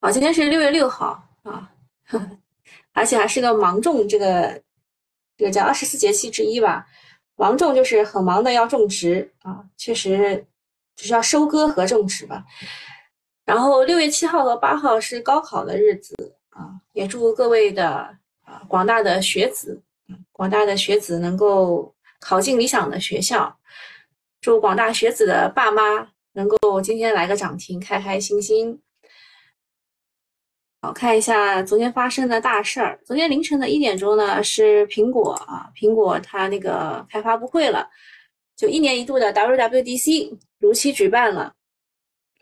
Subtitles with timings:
[0.00, 1.70] 啊，今天是六月六号啊，
[2.92, 4.62] 而且还是个芒种，这个
[5.36, 6.86] 这个叫二十四节气之一吧。
[7.36, 10.44] 芒种就是很忙的要种植啊，确实
[10.96, 12.44] 就是要收割和种植吧。
[13.44, 16.14] 然后六月七号和八号是高考的日子
[16.48, 17.88] 啊，也祝各位的
[18.42, 19.82] 啊广大的学子，
[20.32, 23.54] 广大的学子能够考进理想的学校。
[24.40, 28.80] 祝广大学子的爸妈能够今天来个涨停，开开心心。
[30.82, 32.98] 好看一下昨天发生的大事儿。
[33.04, 37.86] 昨天凌晨的一点钟呢，是苹果啊，苹果它那个开发布会了，
[38.56, 41.52] 就一年一度的 WWDC 如期举办了。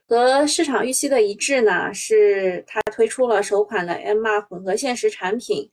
[0.07, 5.69] 和市场预期的一致呢，是它推出了首款的 MR 混合现实产品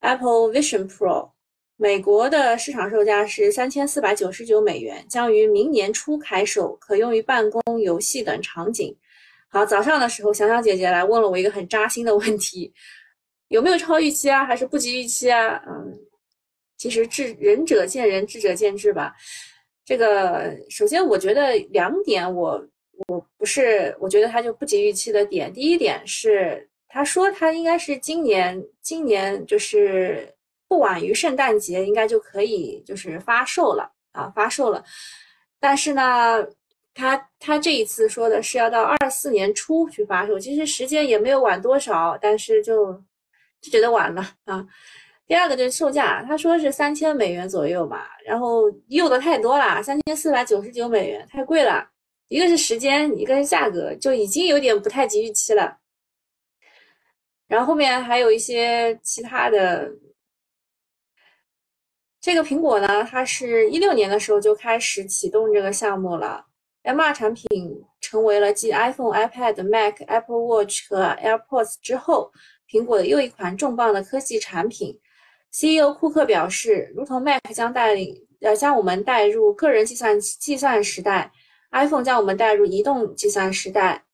[0.00, 1.30] Apple Vision Pro。
[1.76, 8.94] 美国的市场售价是三千四百九十九美元，将于明年初开售，可用于办公、游戏等场景。
[9.52, 12.72] 好，早上的时候，小小姐姐来问了我一个很扎心的问题：
[13.48, 15.62] 有没有超预期啊，还是不及预期啊？
[15.68, 15.92] 嗯，
[16.78, 19.14] 其实智仁者见仁，智者见智吧。
[19.84, 22.66] 这个首先，我觉得两点，我
[23.08, 25.52] 我不是，我觉得它就不及预期的点。
[25.52, 30.34] 第一点是，他说他应该是今年，今年就是。
[30.68, 34.82] 不晚于圣诞节，应该就可以就是发售了啊，发售了。
[35.60, 36.42] 但是呢，
[36.94, 42.92] 他他这一次说的是要到二四年初去发售，其实时间也没有晚多少，但是就
[43.60, 44.66] 就觉得晚了啊。
[45.26, 51.88] 第二个就是售价，他说是三千美元左右吧，然后用的太多了，三千四百九十九美元太贵了。
[52.28, 55.78] 一个是时间，一个是价格，就已经有点不太及预期了。
[57.46, 59.90] 然后后面还有一些其他的。
[62.20, 66.46] 这个苹果呢，它是一六年的时候就开始启动这个项目了。
[66.84, 72.32] MR 产品成为了继 iPhone、iPad、Mac、Apple Watch 和 AirPods 之后，
[72.68, 74.98] 苹果的又一款重磅的科技产品。
[75.52, 81.30] CEO 库克表示，如同 Mac 将带领呃将我们带入个人计算计算时代
[81.70, 84.04] ，iPhone 将我们带入移动计算时代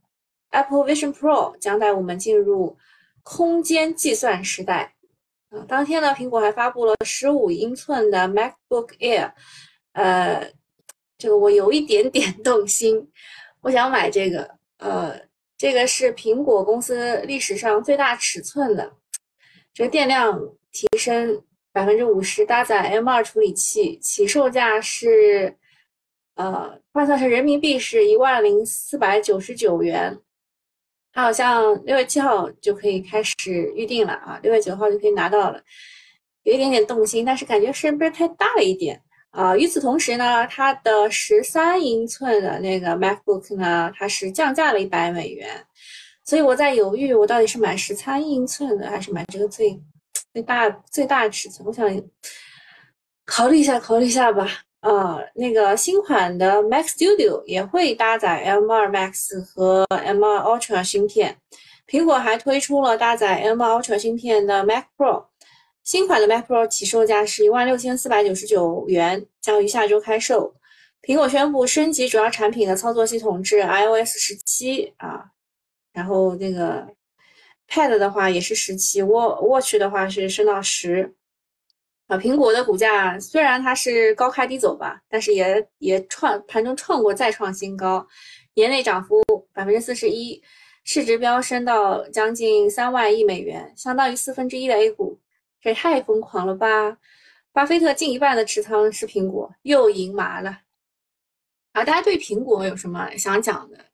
[0.50, 2.76] ，Apple Vision Pro 将带我们进入
[3.22, 4.94] 空间计算时代。
[5.50, 9.32] 啊，当天呢，苹果还发布了十五英寸的 MacBook Air，
[9.92, 10.52] 呃，
[11.18, 13.10] 这个我有一点点 动心，
[13.60, 14.48] 我想买这个，
[14.78, 15.20] 呃，
[15.56, 18.92] 这个是苹果公司历史上最大尺寸的，
[19.74, 20.40] 这个电量
[20.70, 21.42] 提升
[21.72, 25.56] 百分之五十，搭载 M2 处理器，起售价是，
[26.36, 30.16] 呃，换算成人民币是一万零四百九十九元。
[31.12, 35.60] 它好像六月七号就可以开始预定了啊，六月九号就可以拿到了，
[36.44, 39.56] 有一点点动心，但是感觉是不是太大了一点啊？
[39.56, 45.48] 与此同时呢，它的十三英寸的那个 MacBook 呢，它是降价了一百美元，
[46.24, 49.80] 所以我在犹豫，我到底是买十三英寸的还是买这个最
[50.32, 51.66] 最大最大尺寸？
[51.66, 51.86] 我想
[53.24, 54.48] 考虑一下，考虑一下吧。
[54.80, 61.36] 呃，那个新款的 Mac Studio 也会搭载 M2 Max 和 M2 Ultra 芯片。
[61.88, 65.24] 苹果还推出了搭载 M2 Ultra 芯片的 Mac Pro。
[65.88, 70.54] 新款的 Mac Pro 起售价是一万六千四百九十九元，将于下周开售。
[71.00, 75.24] 苹果宣布升级主要产品的操作系统至 iOS 十七啊，
[75.94, 76.86] 然后那个
[77.70, 81.14] Pad 的话也是十七，Watch 的话是升到十。
[82.06, 88.06] 啊，苹果的股价虽然它是高开低走吧，但是也也创盘中创过再创新高，
[88.52, 89.22] 年内涨幅
[89.54, 90.42] 百分之四十一，
[90.84, 95.18] 市值飙升到将近三万亿美元，相当于四分之一的 A 股，
[95.60, 96.98] 这太疯狂了吧！
[97.52, 100.60] 巴菲特近一半的持仓是苹果，又赢麻了。
[101.72, 103.86] 啊，大家对苹果有什么想讲的？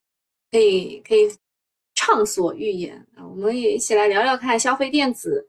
[0.50, 1.28] 可以可以
[1.94, 5.48] 畅所欲言啊，我们也一起来聊聊看消费电子。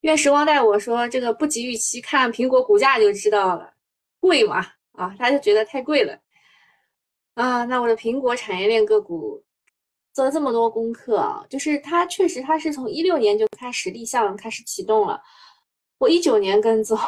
[0.00, 3.72] 愿时光带我说，这个不及预期，看苹果股价就知道了，
[4.18, 6.18] 贵嘛啊，他就觉得太贵了
[7.34, 7.64] 啊。
[7.64, 9.42] 那我的苹果产业链个股
[10.12, 15.20] 做了这么多功课啊，就是它确实它是从一六年就开始立项，开始启动了。
[15.98, 16.98] 我一九年跟踪，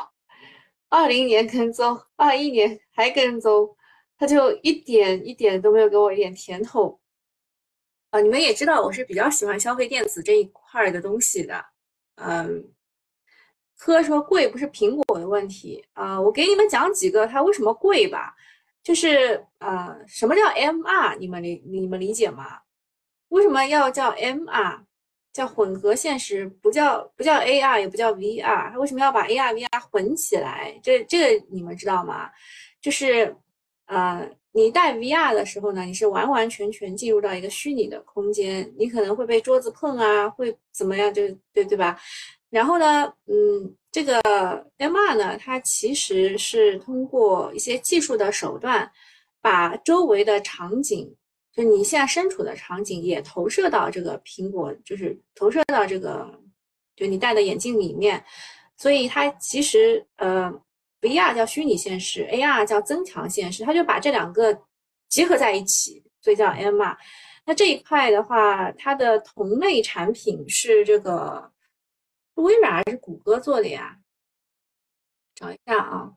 [0.89, 3.69] 二零年跟踪，二一年还跟踪，
[4.19, 7.01] 它就一点一点都没有给我一点甜头
[8.11, 8.21] 啊。
[8.21, 11.65] 你们也知道，我是比较喜欢消费电子这一块的东西的，
[12.17, 12.73] 嗯。
[13.79, 18.33] 科说贵不是苹果的问题啊，我给你们讲几个它为什么贵吧，
[18.81, 21.19] 就是呃，什么叫 MR？
[21.19, 22.61] 你们理你们理解吗？
[23.33, 24.81] 为什么要叫 MR？
[25.33, 30.79] 叫混合现实，不叫不叫 AR，也不叫 VR，它为什么要把 AR VR 混起来？
[30.83, 32.31] 这这个你们知道吗？
[32.83, 33.35] 就是
[33.87, 41.13] 呃，你戴 VR 的时候呢，你是完完全全进入到一个虚拟的空间，你可能会被桌子碰啊，会怎么样？
[41.15, 41.99] 就对对吧？
[42.51, 44.21] 然后呢，嗯，这个
[44.77, 48.93] MR 呢，它其实是通过一些技术的手段，
[49.41, 51.17] 把周围的场景，
[51.53, 56.41] 就你现在身处的场景，也投射到这个苹果，就是投射到这个，
[56.97, 58.25] 就你戴的眼镜里面。
[58.77, 60.53] 所以它其实，呃
[61.01, 64.63] ，VR 叫虚拟现实，AR 叫增强现实，它就把这两个
[65.09, 66.97] 结合在一起，所以叫 MR。
[67.45, 71.51] 那这一块的话，它的同类产品是这个。
[72.37, 73.99] 微软还是谷歌做的呀？
[75.35, 76.11] 找一下啊，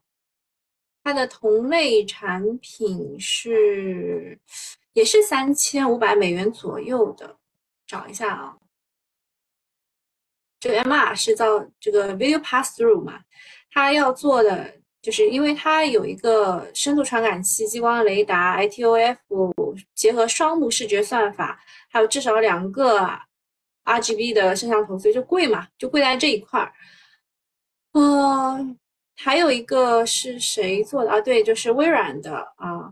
[1.04, 4.40] 它的同类产品是
[4.96, 7.38] 也是三千五百美元左右的。
[7.86, 8.58] 找一下啊，
[10.60, 13.20] 这个 MR 是造这个 Video Pass Through 嘛？
[13.70, 19.18] 它要做的就是因为它有一个深度传感器、激光雷达、ITOF
[19.94, 23.08] 结合双目视觉算法，还有至少两个。
[23.88, 26.74] RGB 的摄像头，所以就贵嘛，就贵在这一块儿。
[27.92, 28.80] 嗯，
[29.16, 31.22] 还有一个是谁做的啊？
[31.22, 32.92] 对，就是微软的啊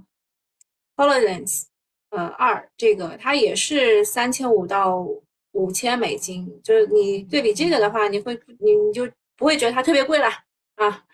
[0.96, 1.64] ，HoloLens，
[2.13, 5.06] 呃，二这个它也是三千五到
[5.51, 6.62] 五千美金。
[6.63, 10.27] 就是你对比这个的话，你会你你就不会觉得它特别贵了
[10.75, 11.06] 啊？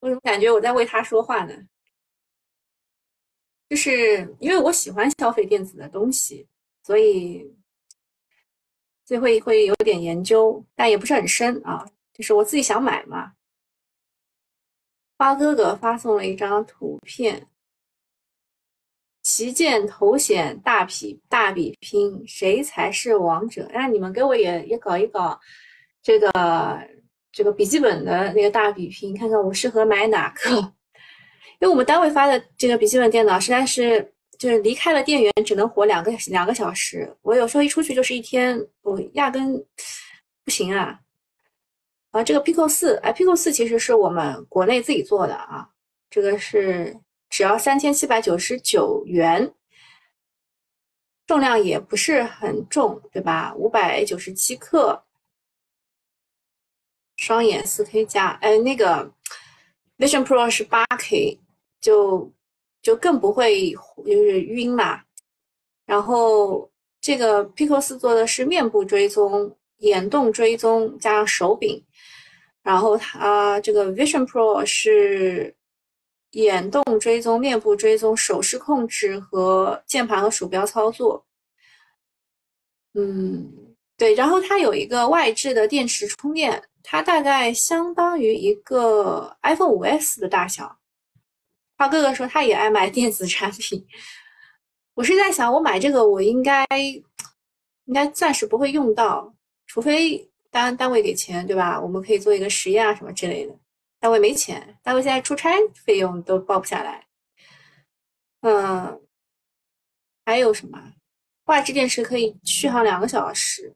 [0.00, 1.54] 我怎么感觉我在为它说话呢？
[3.68, 6.46] 就是因为我喜欢消费电子的东西，
[6.82, 7.54] 所以。
[9.08, 11.88] 所以会会有点研究，但也不是很深啊。
[12.12, 13.34] 就是我自己想买嘛。
[15.16, 17.46] 花哥哥发送了一张图片，
[19.26, 23.68] 旗舰头显大比大比拼，谁才是王者？
[23.74, 25.36] 哎，你们给我也也搞一搞
[26.00, 26.80] 这个
[27.32, 30.50] 这个笔记本的那个大比拼，看看我适合买哪个？
[31.58, 34.12] 因为我们单位发的这个笔记本电脑实在是。
[34.38, 39.64] 就是离开了电源只能活两个两个小时，我有时候一出去就是一天，我压根
[40.44, 41.00] 不行啊。
[42.10, 45.66] 啊，这个 Pico 四，哎，Pico 四其实是我们国内自己做的啊，
[46.10, 46.94] 这个是
[47.36, 49.52] 只要三千七百九十九元，
[51.26, 53.52] 重量也不是很重，对吧？
[53.54, 55.04] 五百九十七克，
[57.16, 59.12] 双眼四 K 加，哎，那个
[59.98, 61.38] Vision Pro 是八 K，
[61.78, 62.32] 就。
[62.82, 65.04] 就更不会就是晕啦，
[65.86, 71.84] 然后这个 Pico 四做的是面部追踪、眼动追踪加上手柄，
[72.62, 75.55] 然后它这个 Vision Pro 是
[76.36, 81.24] 眼动追踪、面部追踪、手势控制和键盘和鼠标操作。
[82.92, 90.78] 嗯，对，然后它有一个外置的电池充电，它大概相当于一个 iPhone 五 S 的大小。
[91.78, 93.86] 他哥哥说他也爱买电子产品，
[94.94, 96.66] 我是在想，我买这个我应该
[97.84, 99.34] 应该暂时不会用到，
[99.66, 101.78] 除非单单位给钱，对吧？
[101.78, 103.54] 我们可以做一个实验啊什么之类的。
[104.06, 107.08] 单位没钱，单位现在出差费用都报不下来。
[108.42, 109.02] 嗯，
[110.24, 110.92] 还有什么？
[111.46, 113.74] 外置电池可以续航两个小时，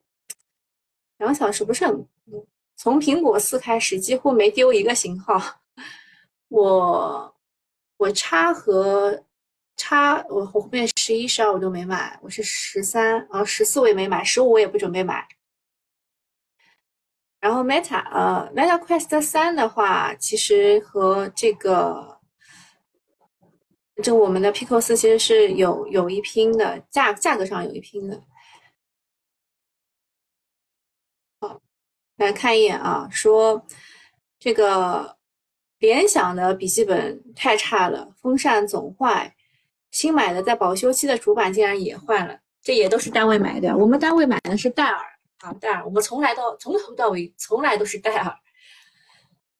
[1.19, 2.07] 两个小时不是很？
[2.77, 5.61] 从苹果四开始几乎没丢一个型号，
[6.47, 7.37] 我。
[7.97, 9.25] 我叉和
[9.77, 15.27] 叉，我后面十一、十二我都没买，我是十三，然后十四我也没买，十五我也不准备买。
[17.41, 22.21] 然后 Meta，呃，Meta Quest 三的话，其实和这个，
[24.03, 28.23] 就我们的 Pico 四其实是有有一拼的，价价格上有一拼的。
[31.41, 31.61] 好，
[32.17, 33.67] 来看一眼啊，说
[34.39, 35.19] 这个。
[35.81, 39.35] 联想的笔记本太差了，风扇总坏。
[39.91, 43.75] 新买的在保修期的主板竟然也坏了，这也都是单位买的。
[43.75, 45.03] 我们单位买的是戴尔
[45.41, 48.39] 啊，戴尔，我们从来都从头到尾从来都是戴尔，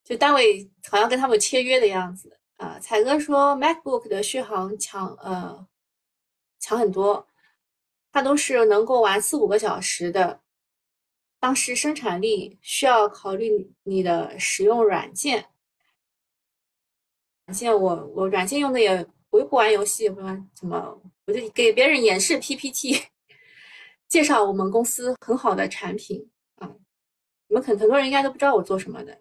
[0.03, 2.79] 就单位好像跟他们签约的样子啊。
[2.79, 5.67] 彩哥说 MacBook 的续航强呃
[6.59, 7.27] 强很多，
[8.11, 10.41] 它都是能够玩四五个小时的。
[11.39, 15.47] 当时生产力需要考虑你的使用软件。
[17.47, 23.07] 软件我我软件用的也我又不玩游戏，不玩怎么我就给别人演示 PPT，
[24.11, 26.69] 介绍我们公司很好的产品啊。
[27.47, 29.17] 你们很很多人应该都不知道我做什么的。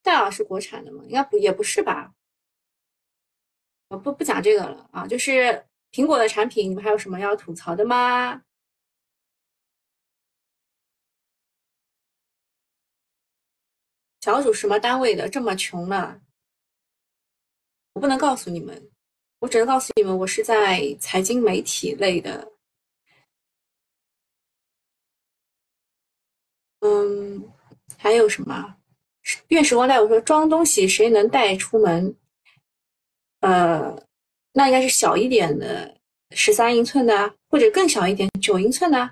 [0.00, 1.04] 戴尔是国产的吗？
[1.04, 2.14] 应该不也不是吧？
[3.88, 5.06] 我不不讲这个了啊。
[5.06, 8.42] 就是苹果的产品，你们还有什么要吐槽的吗？
[14.22, 15.28] 小组什么单位的？
[15.28, 16.22] 这么穷呢？
[17.92, 18.90] 我不能告诉你们，
[19.40, 22.55] 我只能告诉你们，我是在财经媒体类的。
[26.86, 27.52] 嗯，
[27.98, 28.76] 还有什么？
[29.48, 32.14] 愿时光带我说装东西，谁能带出门？
[33.40, 34.00] 呃，
[34.52, 35.98] 那应该是小一点的，
[36.30, 39.10] 十三英寸的，或者更小一点，九英寸的。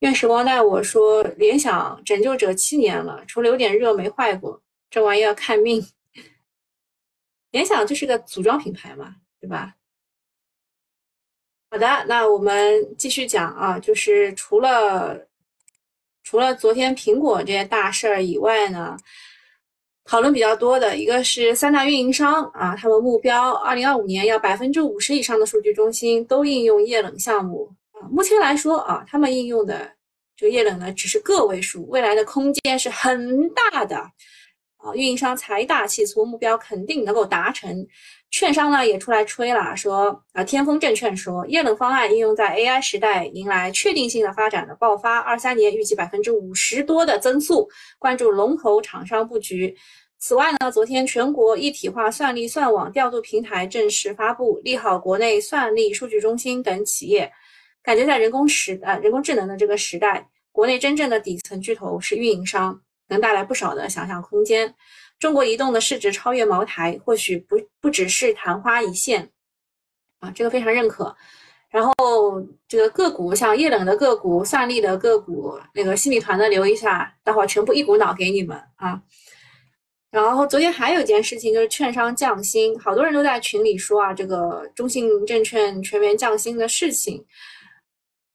[0.00, 5.86] 愿时光带我说，联想拯救者七年了，除了有点热没坏过，这玩意要看命。
[7.52, 9.76] 联想就是个组装品牌嘛，对吧？
[11.70, 15.26] 好的，那我们继续讲啊，就是除了。
[16.24, 18.96] 除了昨天苹果这些大事儿以外呢，
[20.04, 28.08] 讨论比较多的一个是三大运营商啊，他们目标二零二五年要百分之五十以上的数据中心都应用液冷项目啊。
[28.10, 29.92] 目前来说啊，他们应用的
[30.34, 33.98] 这个液冷呢只是个位数，未来的空间是很大的
[34.78, 34.94] 啊。
[34.94, 37.86] 运营商财大气粗，目标肯定能够达成。
[38.34, 49.72] 券商呢也出来吹了，说啊，天风证券说液冷方案应用在 AI 时代，迎来确定性的发展的爆发，二三年预计百分之五十多的增速，关注龙头厂商布局。
[50.18, 57.30] 此外呢，昨天全国一体化算力算网调度平台正式发布，利好国内算力数据中心等企业。
[57.84, 62.76] 感觉在人工时呃人工智能的这个时代，国内真正的底层巨头是运营商，
[63.08, 64.74] 能带来不少的想象空间。
[65.18, 69.30] 中国移动的市值超越茅台，或许不不只是昙花一现，
[70.20, 71.16] 啊，这个非常认可。
[71.70, 79.02] 然后这个个股，像液冷的个股、算力的个股，那个新米团的留一下，待会儿全部一股脑给你们啊。
[80.10, 87.24] 然后昨天还有一件事情，就是券商降薪，好多人都在群里说啊，这个中信证券全员降薪的事情，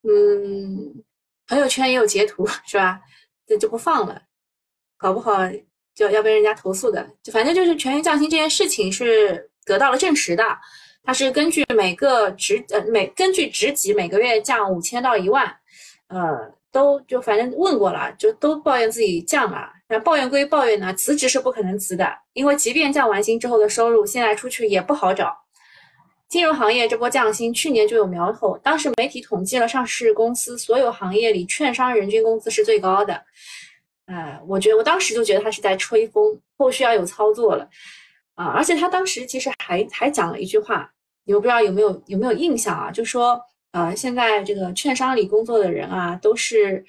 [0.03, 1.01] 嗯，
[1.47, 2.99] 朋友圈也有截图是吧？
[3.47, 4.21] 这就不放了，
[4.99, 5.49] 搞不好。
[5.95, 10.45] 就要被人家投诉的，就反正就是全员降薪这件事情是得到了证实的，
[11.03, 15.53] 它是根据每个职呃每根据职级每个月降五千到一万，
[16.07, 19.69] 呃都就反正问过了，就都抱怨自己降了。
[19.89, 25.35] 那抱怨归抱怨呢，辞职是不可能辞的，因为即便降完薪之后的收入现在出去也不好找。
[26.29, 33.21] 金融行业这波降薪去年就有苗头，当时媒体统计了上市公司所有行业里券商人均工资是最高的。
[34.09, 37.69] 呃，我觉得我当时就觉得他是在吹风，后续要有操作了
[38.33, 38.47] 啊！
[38.47, 40.91] 而且他当时其实还还讲了一句话，
[41.25, 42.89] 你们不知道有没有有没有印象啊？
[42.89, 43.39] 就说
[43.71, 46.83] 呃，现在这个券商里工作的人啊，都是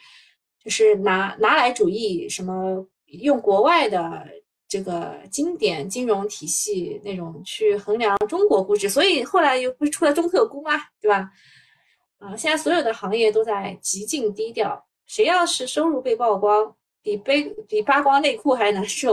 [0.64, 4.26] 就是拿拿来主义，什么用国外的
[4.66, 10.72] 这个经典金融体系那种去衡量中国估值，所以后来又不是出了中特估嘛，
[11.02, 11.30] 对吧？
[12.18, 16.74] 啊，现在所有的行业都在极尽低调，谁要是收入被曝光。
[17.02, 19.12] 比背比扒光内裤还难受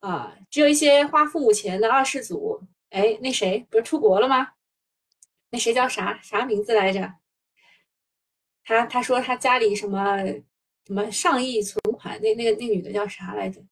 [0.00, 0.36] 啊！
[0.50, 4.52] 只有一些花父母钱的二世祖，哎，那谁不是出国了吗？
[5.50, 7.14] 那谁叫啥啥名字来着？
[8.64, 10.18] 他他说他家里什么
[10.86, 13.62] 什么上亿存款，那那个那女的叫啥来着？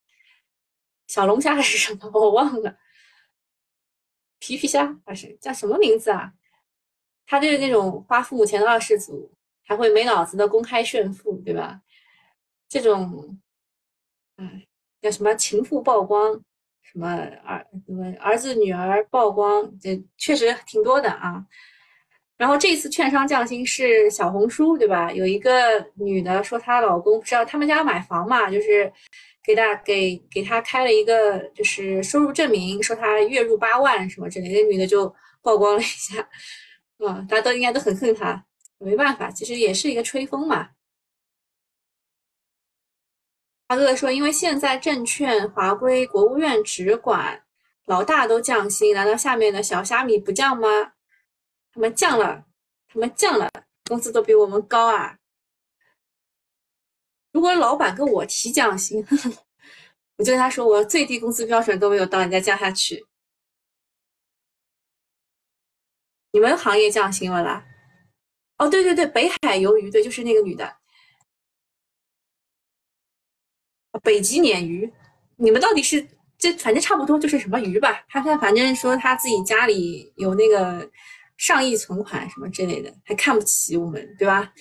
[1.06, 2.10] 小龙虾还是什么？
[2.14, 2.76] 我忘了。
[4.38, 6.32] 皮皮虾还是叫什么名字啊？
[7.26, 9.32] 他就是那种花父母钱的二世祖，
[9.64, 11.80] 还会没脑子的公开炫富，对吧？
[12.71, 13.37] 这种，
[14.39, 14.62] 嗯，
[15.03, 16.41] 叫什么情妇曝光，
[16.83, 17.09] 什么
[17.45, 21.45] 儿什么儿子女儿曝光，这确实挺多的啊。
[22.39, 25.12] 然后这次券商降薪是小红书，对吧？
[25.12, 28.91] 有一个女的说她老公不知道他们家买房嘛，就是
[29.45, 35.12] 给大给给她开了一个就是收入证明，说她月入八万什么之类的，那女的就
[35.43, 36.21] 曝光了一下，
[37.05, 38.43] 啊，大家都应该都很恨她，
[38.79, 40.71] 没办法，其实也是一个吹风嘛。
[43.71, 47.41] 华哥哥说：“因为现在证券划归国务院直管，
[47.85, 50.67] 老大都降薪，难道下面的小虾米不降吗？
[51.73, 52.47] 他们降了，
[52.89, 53.49] 他们降了，
[53.85, 55.19] 工资都比我们高啊！
[57.31, 59.07] 如果老板跟我提降薪，
[60.19, 63.07] 我就跟他说，我最低工资标准都没有到，你再降下去。
[66.33, 67.65] 你们行业降薪了啦？
[68.59, 70.79] 哦，对对对，北海鱿鱼，对，就是那个女的。”
[74.02, 74.92] 北极鲶鱼，
[75.37, 76.06] 你们到底是
[76.38, 78.04] 这反正差不多就是什么鱼吧？
[78.09, 80.88] 他他反正说他自己家里有那个
[81.37, 84.52] 上亿存款什么之类的，还看不起我们，对吧？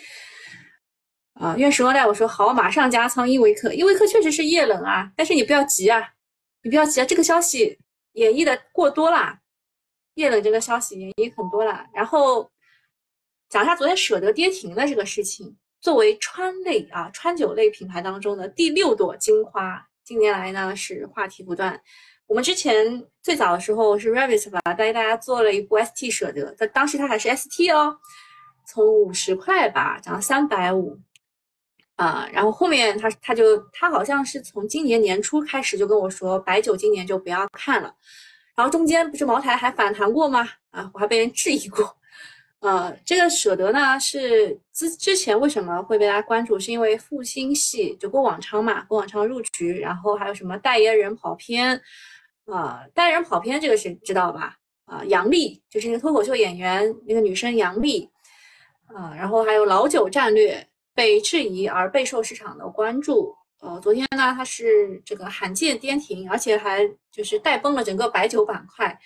[1.33, 6.05] 啊，愿时光带我说好，马上加仓依维柯，依维柯确实是液冷啊，但是你不要急啊，
[6.63, 7.79] 你不要急啊，这个消息
[8.13, 9.39] 演绎的过多啦，
[10.15, 11.85] 液冷这个消息演绎很多了。
[11.93, 12.51] 然后
[13.47, 15.55] 讲一下昨天舍得跌停的这个事情。
[15.81, 21.81] 作为川类啊川酒类品牌当中的第六朵金花，近年来呢是话题不断。
[22.27, 27.97] 我们之前最早的时候是 Revit 吧，带大家做了一部 ST 舍得，但当时它还是 ST 哦，
[28.67, 30.99] 从五十块吧涨到三百五
[31.95, 37.95] 啊，然后后面他他就他好像是从今年年初开始就跟我说白酒今年就不要看了，
[38.55, 40.47] 然后中间不是茅台还反弹过吗？
[40.71, 41.97] 啊，我还被人质疑过。
[42.61, 46.59] 呃，这个舍得呢是之之前为什么会被大家关注？
[46.59, 51.81] 是因为复兴系就郭广昌嘛，郭广昌入局，然后还有什么代言人跑偏，
[52.45, 54.57] 啊，代言人跑偏这个是知道吧？
[54.83, 58.09] 啊，杨笠就是那个脱口秀演员，那个女生杨笠，
[58.87, 63.33] 啊，然后还有老酒战略被质疑而备受市场的关注。
[63.61, 68.99] 呃，昨天呢，它是这个罕见跌停，而且还就是带崩了整个白酒板块。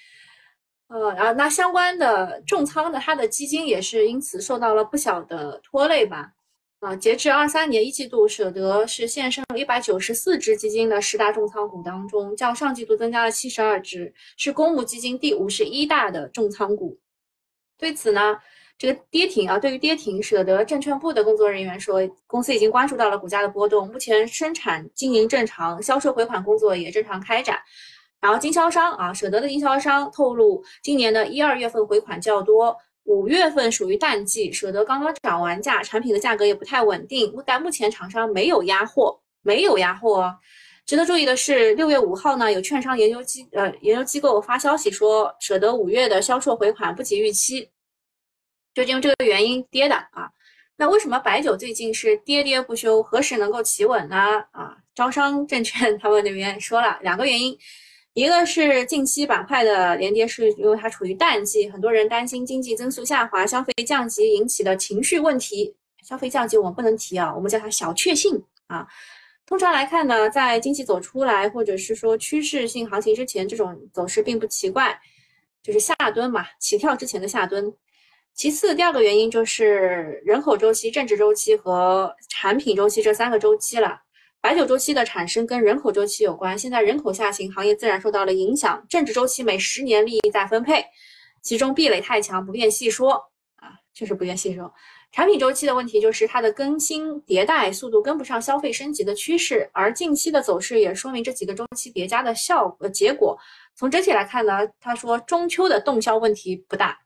[0.88, 6.34] 呃，然后那相关的重仓的，它的基金也是因此受到了不小的拖累吧。
[6.82, 17.00] 啊，截至二三年一季度，舍得是现剩一百九十四只基金的十大重仓股当中，较上季度增加了七十二只，是公募基金第五十一大的重仓股。
[17.78, 18.38] 对此呢，
[18.78, 27.58] 这个跌停啊，对于跌停，舍得证券部的工作人员说，公司已经关注到了股价的波动，目前生产经营正常，销售回款工作也正常开展。
[28.24, 40.34] 然后经销商啊，舍得的经销商透露，今年的一二月份回款较多，五月份属于淡季，舍得刚刚涨完价，产品的价格也不太稳定，但目前厂商没有压货，没有压货。
[40.86, 47.70] 值得注意的是，六月五号呢，有券商研究机呃研究机构发消息说，舍得五月的销售回款不及预期，
[48.74, 50.30] 就因为这个原因跌的啊。
[50.78, 53.04] 那为什么白酒最近是跌跌不休？
[53.04, 54.16] 何时能够企稳呢？
[54.52, 57.58] 啊，招商证券 他们那边说了两个原因。
[58.14, 65.76] 一个是近期板块的连跌，是因为它处于淡季，很多人担心经济增速下滑、消费降级引起的情绪问题。
[66.04, 68.86] 消费降级我们不能提啊，我们叫它小确幸啊。
[69.48, 74.96] 通常来看呢，在经济走出来或者是说趋势性行情之前，这种走势并不奇怪，
[75.64, 77.74] 就是下蹲嘛，起跳之前的下蹲。
[78.36, 84.03] 其次，第二个原因就是人口周期、政治周期和产品周期这三个周期了。
[84.44, 88.86] 白酒周期的产生跟人口周期有关，现在人口下行，行业自然受到了影响。
[88.90, 90.84] 政治周期每十年利益再分配，
[91.42, 93.14] 其中壁垒太强，不便细说
[93.56, 94.70] 啊，确实不便细说。
[95.14, 103.40] 产品周期的问题就是它的更新迭代速度跟不上消费升级的趋势，而近期的走势也说明这几个周期叠加的效呃结果。
[103.76, 107.00] 从整体来看呢，他说中秋的动销问题不大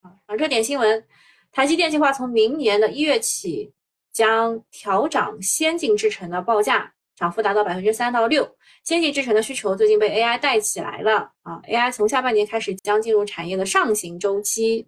[0.00, 0.14] 啊。
[0.36, 1.04] 热点新闻，
[1.50, 3.72] 台积电计划从明年的一月起。
[4.16, 8.48] 将调涨先进制程的报价，涨幅达到百分之三到六。
[8.82, 14.86] 先进制程的需求最近被 AI 带起来了啊！AI 从下半年开始将进入产业的上行周期。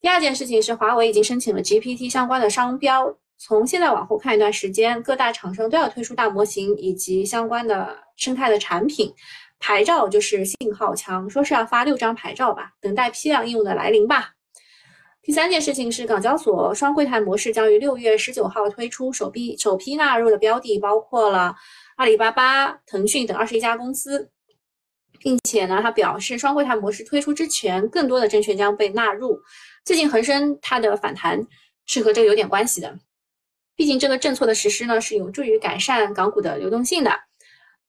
[0.00, 9.12] 第二件事情是，华为已经申请了 GPT 相关的商标，从现在往后看一段时间，各大厂商都要推出大模型以及相关的生态的产品。
[9.58, 14.33] 牌照就是信号枪，说是要发六张牌照吧，等待批量应用的来临吧。
[15.24, 21.56] 第三件事情是，港交所双柜台模式将于六月十九号推出，首批首批纳入的标的包括了
[21.96, 24.30] 阿里巴巴、腾讯等二十一家公司，
[25.18, 29.40] 并且呢，他表示双柜台模式推出之前，更多的证券将被纳入。
[29.82, 31.40] 最近恒生它的反弹
[31.86, 32.98] 是和这个有点关系的，
[33.74, 37.10] 毕竟这个政策的实施呢，是有助于改善港股的流动性的。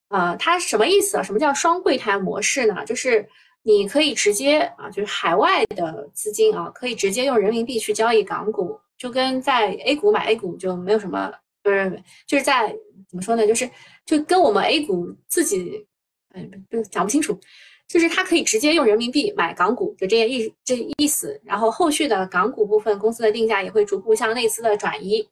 [0.08, 1.22] 呃，它什么意思啊？
[1.22, 2.82] 什么叫双柜台模式呢？
[2.86, 3.28] 就是。
[3.66, 11.32] 你可以直接啊，就是海外的资金啊，可以直接用人民币去交易港股，就跟在 A 股买 A 股就没有什么，
[11.64, 12.68] 不是，就是在
[13.08, 13.68] 怎么说呢，就是
[14.04, 15.84] 就跟我们 A 股自己，
[16.32, 17.36] 嗯，不讲不清楚，
[17.88, 21.40] 就是它可以直接用人民币买港股，就这些意这意思。
[21.44, 25.28] 然后后续的港股部分公司的定价也会逐步向内资的转移。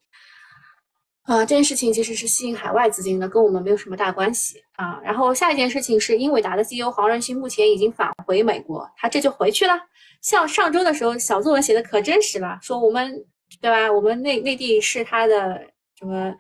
[1.25, 5.01] 啊，这件事情其实是吸引海外资金的，跟我们没有什么大关系啊。
[5.03, 9.73] 然后下一件事情是英伟达的 CEO 黄仁勋目前已经返回美国，他这就回去了。
[10.21, 13.25] 像上周的时候，小作文写的可真实了，说我们
[13.59, 13.91] 对吧？
[13.91, 15.67] 我们内内地是他的
[15.99, 16.35] 什么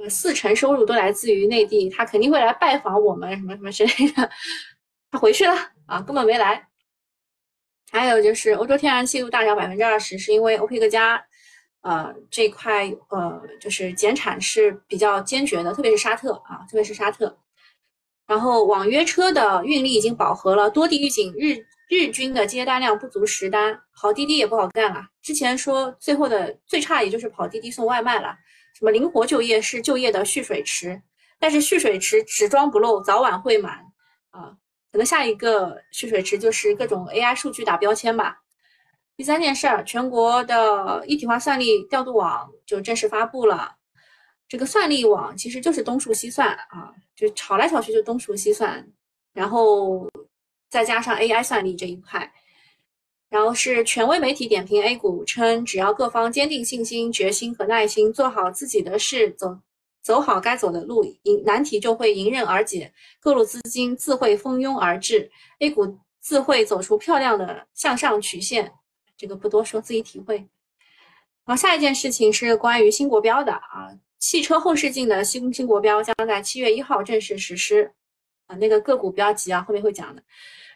[0.00, 4.28] 呃四成收入都来自于内地，他肯定会来拜访我们什么什么之类的。
[5.12, 5.54] 他回去了
[5.86, 6.66] 啊，根本没来。
[7.92, 11.24] 还有就是欧洲天然气度大涨百分之二十，是因为欧佩克加。
[11.84, 17.38] 呃，这块呃，就是减产是比较坚决的，特别是沙特啊，特别是沙特。
[18.26, 21.58] 然后网约车的运力已经饱和了，多地预警日
[21.90, 25.06] 日均的接单量不足十单，跑滴滴也不好干了。
[25.20, 28.34] 之前说最后的最差也就是跑滴滴送外卖了。
[28.78, 31.02] 什么灵活就业是就业的蓄水池，
[31.38, 33.74] 但是蓄水池只装不漏，早晚会满
[34.30, 34.56] 啊。
[34.90, 38.40] 可能下一个蓄水池就是各种 AI 数据打标签吧。
[39.16, 43.76] 第三件事儿，全国的一体化算力调度网就正式发布了。
[44.48, 48.86] 这个算力网其实就是东数西算啊，就吵来吵去就东数西算。
[49.32, 50.08] 然后
[50.70, 52.32] 再加上 AI 算力这一块，
[53.28, 59.58] 然后是权威媒体点评 A 股称，只要各方坚定信心、决心和耐心，做好自己的事，走
[60.02, 68.72] 走好该走的路，迎难题就会迎刃而解，各路资金自会蜂拥而至，A 股自会走出漂亮的向上曲线。
[69.16, 70.46] 这个不多说，自己体会。
[71.44, 77.92] 好下一件事情是关于新国标的啊，汽车后视镜的新新国标将在七月一号正式实施
[78.46, 80.22] 啊，那个个股不要急啊，后面会讲的。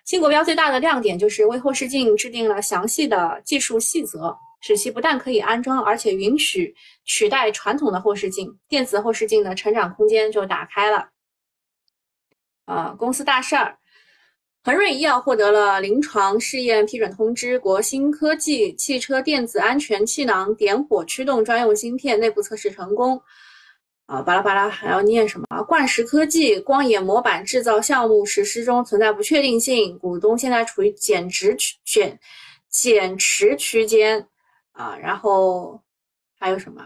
[0.05, 6.75] 新国标最大的亮点就是为后视镜制定了详细的技术细则，使其不但可以安装，而且允许
[7.05, 11.11] 取代传统的后视镜，电子后视镜的成长空间就打开了。
[12.67, 13.79] 啊，公司大事儿。
[14.69, 23.19] 恒瑞医药获得了临床试验批准通知，国新科技汽车电子安全气囊点火驱动专用芯片内部测试成功。
[24.05, 25.47] 啊，巴拉巴拉还要念什么？
[25.63, 32.21] 冠石科技光眼模板制造项目实施中存在不确定性，股东现在处于减值区减
[32.69, 34.29] 减持区间。
[34.73, 35.81] 啊，然后
[36.39, 36.83] 还有什么？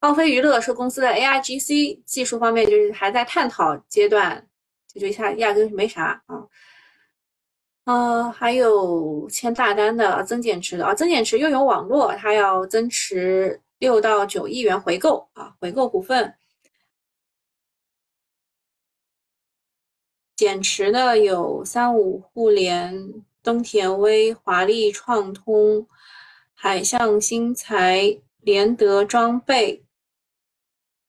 [0.00, 4.44] 奥飞娱乐说公司的 AIGC 技术方面就是还在探讨阶段。
[4.98, 6.46] 就一下压根没啥啊，
[7.84, 16.34] 呃，还有签大单的增减持的啊，增减持又有网络，它要增持六到九亿元回购啊，回购股份。
[20.36, 25.88] 减持的有三五互联、东田威、华丽创通、
[26.52, 29.82] 海象新材、联德装备、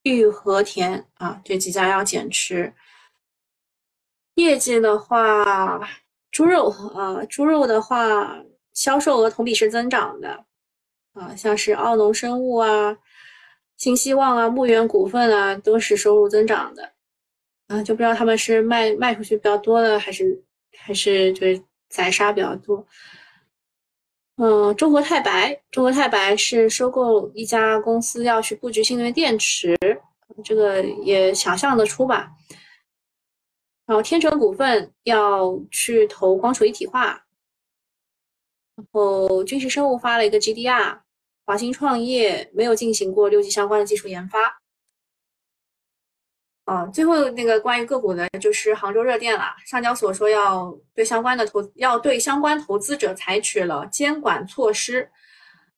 [0.04, 2.74] 玉和田啊，这几家要减持。
[4.38, 5.80] 业绩的话，
[6.30, 8.38] 猪肉啊，猪肉的话，
[8.72, 10.46] 销售额同比是增长的，
[11.14, 12.96] 啊，像是奥农生物啊、
[13.78, 16.92] 新希望啊、牧原股份啊，都是收入增长的，
[17.68, 20.40] 啊，就不知道他们是卖卖出去比较多的，还是
[20.78, 22.86] 还是就是宰杀比较多。
[24.38, 29.76] 嗯，中国太白，中国太白是收购一家公司要去布局新能源电池，
[30.46, 32.30] 这个也想象得出吧。
[33.88, 37.24] 然后天成股份要去投光储一体化，
[38.76, 41.00] 然后军事生物发了一个 GDR，
[41.46, 44.60] 华兴创业没有进行过六 G 相关的技术研发。
[46.66, 49.56] 啊，最后那个关于个股的，就是杭州热电了。
[49.66, 55.10] 上交所说要对相关的投要对相关投资者采取了监管措施。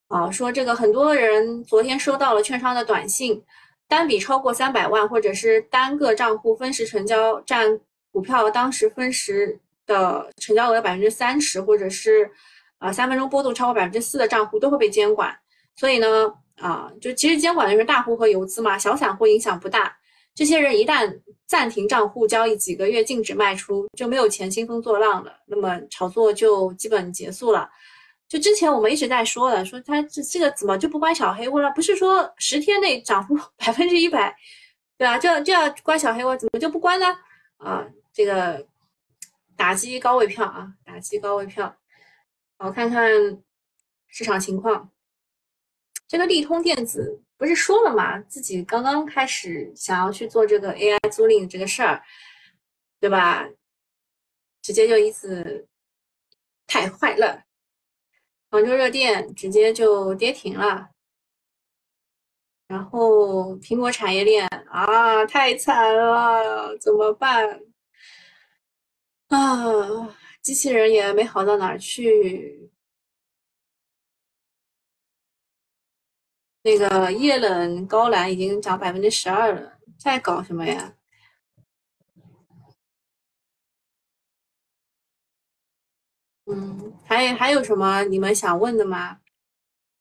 [0.07, 3.45] 啊，说这个很多人昨天收到了券商的短信，
[3.87, 7.79] 单笔超过三百万，或者是单个账户分时成交占。
[8.11, 12.29] 股票当时分时的成交额百分之三十，或者是
[12.77, 15.35] 啊三分钟波动超过百分之四的账户都会被监管。
[15.75, 19.95] 所以呢，啊，就其实监管的是大户和游资嘛，小散户影响不大。
[20.35, 27.69] 这些人一旦暂停账户交易，几个月禁止卖出，就没有钱兴风作浪了，那么炒作就基本结束了。
[28.27, 31.71] 就之前我们一直在说的，说他这这个怎么就不关小黑屋了？
[31.71, 34.35] 不是说十天内涨幅 百分之一百，
[34.97, 35.17] 对吧？
[35.17, 37.07] 就就要关小黑屋，怎么就不关呢？
[37.57, 37.85] 啊？
[38.19, 38.67] 这个
[39.55, 41.73] 打击高位票啊，打击高位票。
[42.57, 43.09] 好，看看
[44.07, 44.91] 市场情况。
[46.05, 48.19] 这个利通电子不是说了吗？
[48.23, 52.03] 自己刚刚开始想要去做这个 AI 租赁这个事儿，
[52.99, 53.47] 对吧？
[54.61, 55.69] 直接就一次
[56.67, 57.43] 太坏了。
[58.51, 60.89] 杭州热电直接就跌停了。
[62.67, 67.61] 然后苹果产业链啊，太惨了，怎么办？
[69.29, 72.69] 啊，机器人也没好到哪儿去。
[76.63, 80.95] 那个液冷高蓝已经涨百分之十二了，在搞什么呀？
[86.45, 89.19] 嗯，还还有什么你们想问的吗？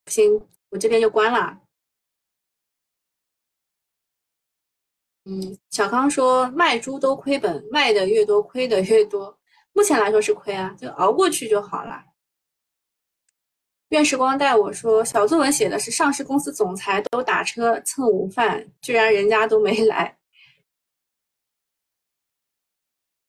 [0.06, 1.60] 行，我这边就关了。
[5.30, 9.38] 嗯，小康说卖猪都亏本，卖的越多亏的越多。
[9.74, 12.02] 目前来说是亏啊，就熬过去就好了。
[13.90, 20.16] 愿时光带我说，小作文写的是上市公司总裁都打车蹭午饭，居然人家都没来。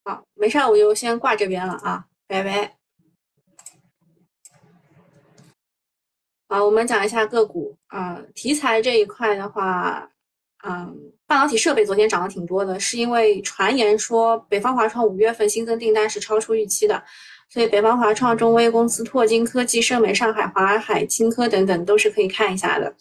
[0.04, 2.78] 好，没事，我就先挂这边了啊，拜拜。
[6.48, 10.10] 好，我们讲一下个股啊，题材这一块的话。
[10.62, 17.00] 嗯，半导体设备昨天涨得挺多的，是因为传言说北方华创五月份新增订单是超出预期的，
[17.48, 22.92] 所以北方华创、中微公司、拓金科技、盛美上海、华海青科等等都是可以看一下的。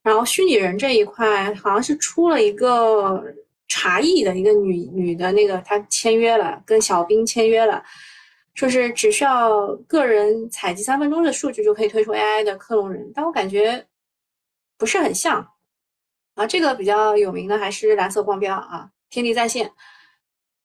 [0.00, 3.20] 然后虚拟人这一块好像是出了一个
[3.66, 7.82] 茶艺的一个女女的那个，她签约了，跟小兵签约了，
[8.54, 13.84] 说是只需要个人采集三分钟的数据就可以推出 AI 的克隆人，但我感觉
[14.78, 15.44] 不是很像
[16.36, 16.46] 啊。
[16.46, 19.72] 这个比较有名的还是蓝色光标啊，天地在线。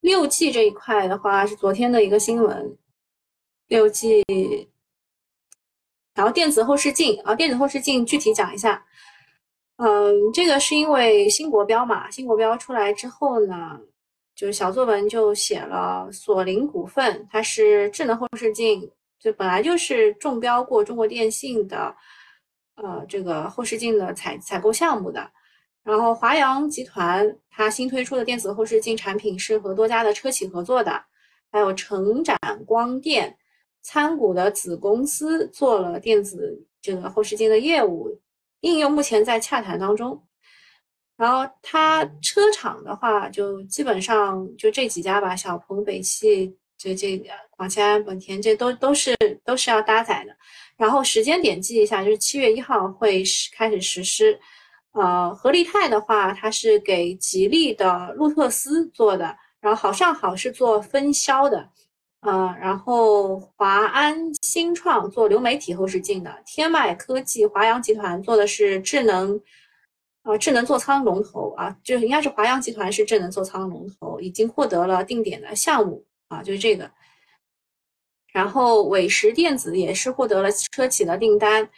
[0.02, 2.76] 六 G 这一块的话是昨天的一个新闻，
[3.68, 4.24] 六 G，
[6.12, 8.84] 然后电子后视镜啊，电子后视镜具体讲一下。
[9.76, 13.80] 嗯，这个是因为新国标嘛，新国标出来之后呢，
[14.34, 21.94] 就是小作文就写了索林股份，它是智能后视镜，就本来就是中标过中国电信的，
[22.74, 25.30] 呃，这个后视镜的采采购项目的。
[25.84, 31.04] 然后华阳集团它新推出的电子后视镜产品是和多家的车企合作的，
[31.50, 33.36] 还有成展光电
[33.82, 38.20] 参股的子公司做了电子这个后视镜的业务。
[38.60, 40.22] 应用目前在洽谈当中，
[41.16, 50.36] 然后它车厂的话，就基本上就这几家吧，小鹏、北汽，这这广汽安、本田，这都都是都是要搭载的。
[50.76, 54.38] 然后时间点记一下，就是七月一号会开始实施。
[54.92, 61.70] 呃，合力泰的话，它是给吉利的路特斯做的，然后好上好是做分销的。
[62.20, 69.40] 呃，然后华安新创做流媒体后视镜的，天迈科技、华阳集团做的是智能，
[70.22, 76.88] 呃，智能座舱龙头啊，就应该是华阳集团是智能座舱龙头，已经获得了定点的项目啊，就是这个。
[78.32, 81.68] 然后伟时电子也是获得了车企的订单，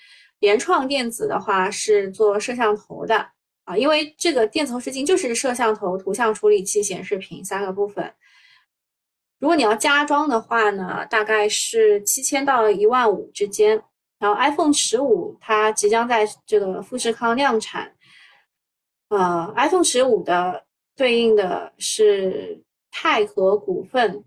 [0.44, 3.26] 联创电子的话是做摄像头的
[3.64, 8.12] 啊，因为这个电子后视镜就是摄像头、图像处理器、显示屏三个部分。
[9.40, 13.82] 如果你要加装的话呢，大概是七千到一万五之间。
[14.18, 17.94] 然后 iPhone 十五它即将在这个富士康量产，
[19.08, 24.22] 呃，iPhone 十五的对应的是泰和股份、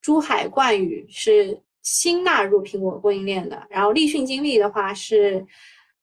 [0.00, 3.66] 珠海冠宇是新纳入苹果供应链的。
[3.70, 5.46] 然后立讯精密的话是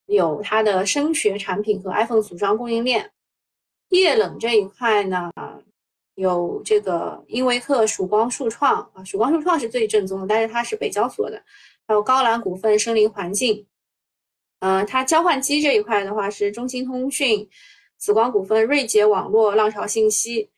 [0.06, 3.10] 有它的声学产品和 iPhone 组装供应链。
[3.90, 5.30] 液冷这一块呢？
[6.14, 11.40] 有这个英维克、曙光数创啊，曙光数创是最正宗的，但是它是北交所的。
[11.86, 13.64] 还有高兰股份、森林环境，
[14.58, 17.48] 呃，它交换机这一块的话是中兴通讯、
[17.98, 20.50] 紫光股份、瑞捷网络、浪潮信息。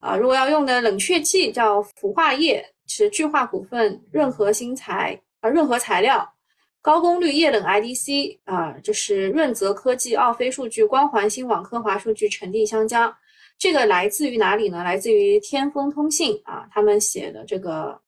[0.00, 6.30] 啊，如果要用的冷却剂叫氟化液，是聚化股份、润和新材啊、润和材料。
[6.82, 13.16] 高功率液冷 IDC 啊，就是润泽科技、奥飞数据、光环新网、科华数据、成地香江。
[13.56, 14.84] 这个来自于哪里呢？
[14.84, 17.98] 来自于天风通信啊，他们写的这个，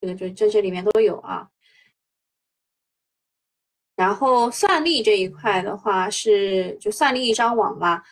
[0.00, 1.48] 这个就这这里面都有啊。
[3.96, 8.04] 然后算力这一块的话是就算力一张网吧，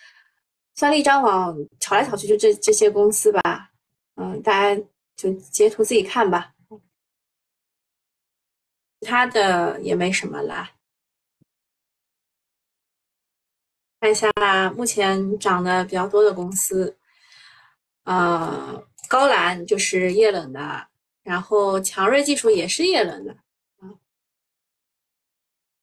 [0.74, 3.70] 算力一张网炒来炒去就这这些公司吧，
[4.16, 4.82] 嗯，大家
[5.16, 6.54] 就截图自己看吧，
[9.00, 10.72] 其他的也没什么啦。
[14.00, 14.30] 看一下
[14.76, 16.98] 目前涨的比较多的公司，
[18.02, 20.88] 呃，高兰就是液冷的，
[21.22, 23.34] 然后强瑞技术也是液冷的，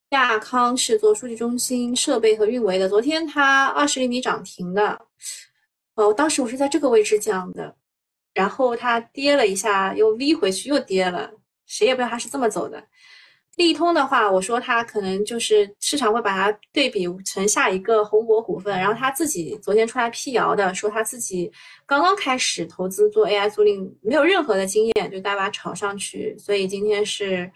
[0.09, 5.07] 亚康是做数据中心设备和运维的，昨天它二十厘米涨停的，
[5.95, 7.75] 哦，当时我是在这个位置讲的，
[8.33, 11.31] 然后它跌了一下又 V 回去又跌了，
[11.65, 12.83] 谁也不知道它是这么走的。
[13.57, 21.51] 利通的话，我说它可能就是市场会把它对比成下一个宏博股份，然后他自己昨天出来辟谣的，说他自己
[21.85, 27.51] 刚刚开始投资做 AI 租赁，没有任何的经验，就大把炒上去，所以今天是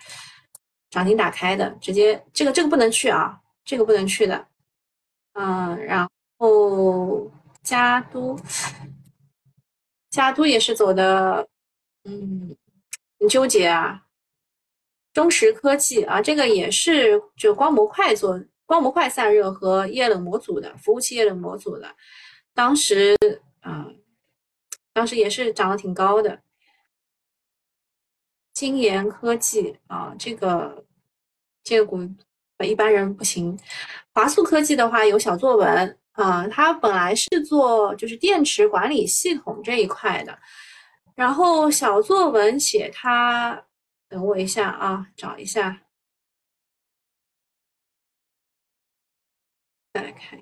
[0.92, 4.46] 涨停打开的，直接这个这个不能去啊，这个不能去的，
[5.34, 6.08] 嗯，然
[6.38, 7.32] 后
[7.64, 8.38] 加都，
[10.16, 11.46] 加都也是走的，
[12.06, 12.56] 嗯，
[13.20, 14.02] 很纠结啊。
[15.14, 21.96] 中石科技啊，这个也是就光模块做光模块散热和液冷模组的服务器液冷模组的，
[22.54, 23.16] 当时
[23.60, 23.88] 啊，
[24.94, 26.42] 当时也是涨得挺高的。
[28.54, 30.86] 金研科技啊，这个
[31.62, 32.00] 这个股
[32.60, 33.58] 一般人不行。
[34.14, 40.38] 华速科技的话有小作文啊，它本来是做就是电池管理系统这一块的，
[41.16, 43.66] 然后小作文写它。
[44.08, 45.82] 等我一下啊，找一下，
[49.94, 50.40] 再来看，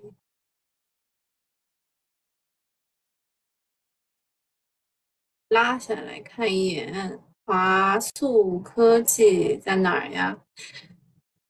[5.47, 10.37] 拉下来看一眼，华塑科技在哪儿呀？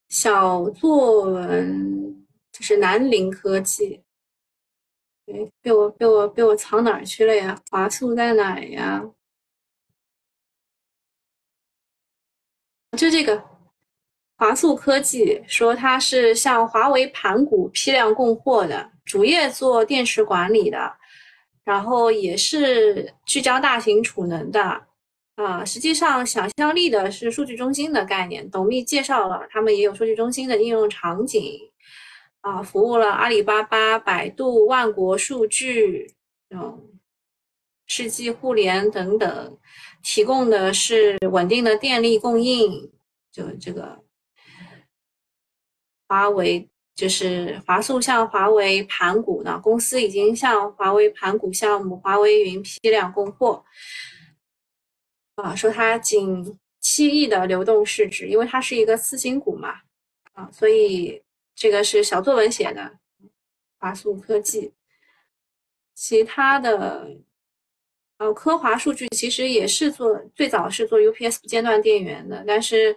[0.08, 4.04] 小作文，这是南陵科技。
[5.28, 7.58] 哎，被我被我被我藏哪儿去了呀？
[7.72, 9.04] 华素在哪呀？
[12.98, 13.42] 就这个
[14.38, 20.94] 华素科技说它是向华为盘古批量供货的，主业做电池管理的，
[21.64, 24.88] 然后也是聚焦大型储能的。
[25.36, 28.48] 啊，实际上想象力的是数据中心的概念。
[28.52, 31.60] 董秘介绍了，他们也有数据中心的应用场景。
[32.44, 36.14] 啊，服务了阿里巴巴、百度、万国数据，
[36.50, 37.00] 嗯，
[37.88, 39.58] 世纪互联等等，
[40.04, 42.92] 提供的是稳定的电力供应。
[43.32, 44.04] 就这个，
[46.10, 53.64] 华为就是华素向华为盘古呢，公司已经向华为盘古项目华为云批量供货。
[55.36, 59.80] 啊，说它仅七亿的流动市值，因为它是一个次新股嘛，
[60.34, 61.23] 啊，所以
[61.56, 63.00] 这个是小作文写的。
[63.78, 64.72] 华素科技，
[65.94, 67.06] 其他的，
[68.16, 72.96] 呃，科华数据其实也是做最早是做 UPS 不间断电源的，但是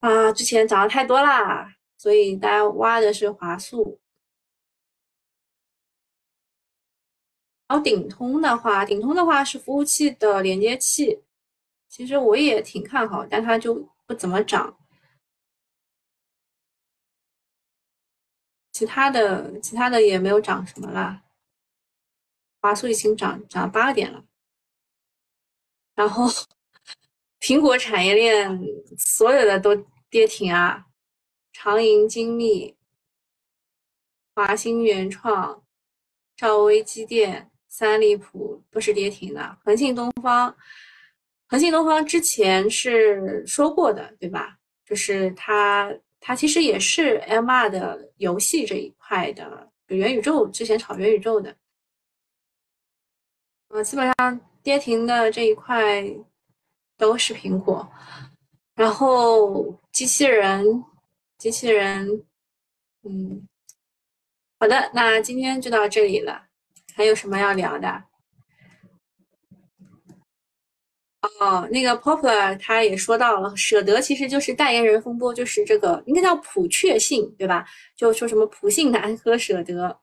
[0.00, 4.00] 啊，之前涨得太多啦，所以大家挖的是华素。
[7.68, 11.22] 然后顶通的话，顶通的话是服务器的连接器。
[11.90, 14.74] 其实我也挺看好，但它就不怎么涨。
[18.76, 21.22] 其他的，其他的也没有涨什么啦。
[22.60, 24.22] 华素已经涨涨八个点了，
[25.94, 26.28] 然后
[27.40, 28.60] 苹果产业链
[28.98, 29.74] 所有的都
[30.10, 30.84] 跌停啊，
[31.54, 32.76] 长盈精密、
[34.34, 35.64] 华星原创、
[36.36, 40.54] 兆威机电、三利普都是跌停的，恒信东方。
[41.46, 44.58] 恒信东方之前是说过的，对吧？
[44.84, 45.90] 就是它，
[46.26, 51.56] 它其实也是 MR 的游戏这一块的，元宇宙之前炒元宇宙的，
[53.68, 56.04] 呃，基本上跌停的这一块
[56.96, 57.88] 都是苹果，
[58.74, 60.84] 然后机器人，
[61.38, 62.24] 机器人，
[63.04, 63.46] 嗯，
[64.58, 66.48] 好的，那今天就到这里了，
[66.96, 68.02] 还有什么要聊的？
[71.38, 77.66] 哦，那个 Popular 他也说到了，舍得其实就是代言人风波，就是这个应该叫普确信，对吧？
[77.96, 79.98] 就说什么普信男和舍得。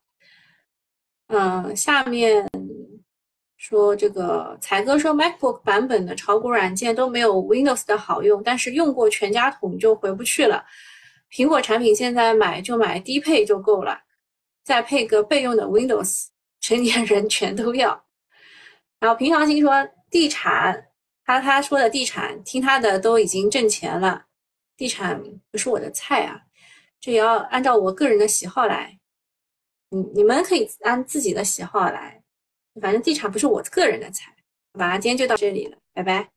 [1.28, 2.48] 嗯，下面
[3.58, 10.64] 说这个才哥说 MacBook 版本的炒股软件都没有 Windows 的好用，但是用过全家桶就回不去了。
[11.32, 14.00] 苹果产品现在买就买低配就够了，
[14.64, 16.28] 再配个备用的 Windows，
[16.62, 18.04] 成年人全都要。
[19.00, 19.72] 然后平常心说
[20.10, 20.90] 地产。
[21.26, 24.26] 他他说的地产，听他的都已经挣钱了。
[24.76, 26.42] 地产不是我的菜啊，
[27.00, 29.00] 这也要按照我个人的喜好来。
[29.90, 32.22] 你你们可以按自己的喜好来，
[32.82, 34.36] 反正地产不是我个人的菜，
[34.74, 34.98] 好吧？
[34.98, 36.33] 今天就到这里了，拜拜。